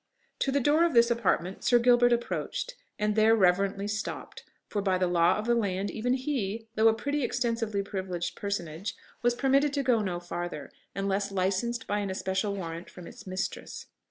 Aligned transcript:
To 0.39 0.51
the 0.51 0.59
door 0.59 0.83
of 0.83 0.95
this 0.95 1.11
apartment 1.11 1.63
Sir 1.63 1.77
Gilbert 1.77 2.11
approached, 2.11 2.73
and 2.97 3.15
there 3.15 3.35
reverently 3.35 3.87
stopped; 3.87 4.43
for 4.67 4.81
by 4.81 4.97
the 4.97 5.05
law 5.05 5.37
of 5.37 5.45
the 5.45 5.53
land, 5.53 5.91
even 5.91 6.13
he, 6.15 6.67
though 6.73 6.87
a 6.87 6.93
pretty 6.95 7.23
extensively 7.23 7.83
privileged 7.83 8.35
personage, 8.35 8.95
was 9.21 9.35
permitted 9.35 9.73
to 9.73 9.83
go 9.83 9.99
no 10.01 10.19
farther, 10.19 10.71
unless 10.95 11.31
licensed 11.31 11.85
by 11.85 11.99
an 11.99 12.09
especial 12.09 12.55
warrant 12.55 12.89
from 12.89 13.05
its 13.05 13.27
mistress. 13.27 13.85